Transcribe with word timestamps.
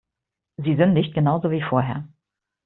Sie 0.57 0.75
sündigt 0.77 1.13
genauso 1.13 1.51
wie 1.51 1.61
vorher. 1.61 2.07